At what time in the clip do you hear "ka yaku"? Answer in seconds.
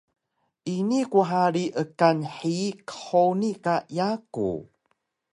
3.65-4.49